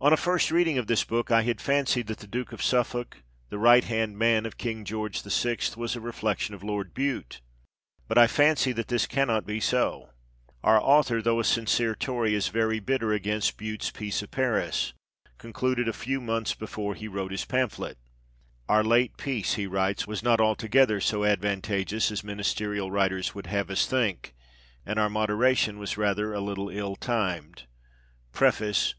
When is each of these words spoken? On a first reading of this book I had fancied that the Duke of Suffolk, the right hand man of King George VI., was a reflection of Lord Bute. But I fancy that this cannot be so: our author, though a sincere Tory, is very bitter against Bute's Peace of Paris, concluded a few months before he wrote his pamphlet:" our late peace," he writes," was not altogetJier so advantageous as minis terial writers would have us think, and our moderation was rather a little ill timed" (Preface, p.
On 0.00 0.10
a 0.10 0.16
first 0.16 0.50
reading 0.50 0.78
of 0.78 0.86
this 0.86 1.04
book 1.04 1.30
I 1.30 1.42
had 1.42 1.60
fancied 1.60 2.06
that 2.06 2.20
the 2.20 2.26
Duke 2.26 2.52
of 2.52 2.62
Suffolk, 2.62 3.20
the 3.50 3.58
right 3.58 3.84
hand 3.84 4.16
man 4.16 4.46
of 4.46 4.56
King 4.56 4.86
George 4.86 5.22
VI., 5.22 5.58
was 5.76 5.94
a 5.94 6.00
reflection 6.00 6.54
of 6.54 6.62
Lord 6.64 6.94
Bute. 6.94 7.42
But 8.08 8.16
I 8.16 8.26
fancy 8.26 8.72
that 8.72 8.88
this 8.88 9.06
cannot 9.06 9.44
be 9.44 9.60
so: 9.60 10.08
our 10.64 10.80
author, 10.80 11.20
though 11.20 11.40
a 11.40 11.44
sincere 11.44 11.94
Tory, 11.94 12.34
is 12.34 12.48
very 12.48 12.80
bitter 12.80 13.12
against 13.12 13.58
Bute's 13.58 13.90
Peace 13.90 14.22
of 14.22 14.30
Paris, 14.30 14.94
concluded 15.36 15.88
a 15.88 15.92
few 15.92 16.22
months 16.22 16.54
before 16.54 16.94
he 16.94 17.06
wrote 17.06 17.30
his 17.30 17.44
pamphlet:" 17.44 17.98
our 18.66 18.82
late 18.82 19.18
peace," 19.18 19.56
he 19.56 19.66
writes," 19.66 20.06
was 20.06 20.22
not 20.22 20.38
altogetJier 20.40 21.02
so 21.02 21.22
advantageous 21.26 22.10
as 22.10 22.22
minis 22.22 22.54
terial 22.56 22.90
writers 22.90 23.34
would 23.34 23.48
have 23.48 23.68
us 23.68 23.86
think, 23.86 24.32
and 24.86 24.98
our 24.98 25.10
moderation 25.10 25.78
was 25.78 25.98
rather 25.98 26.32
a 26.32 26.40
little 26.40 26.70
ill 26.70 26.96
timed" 26.96 27.64
(Preface, 28.32 28.94
p. 28.94 28.98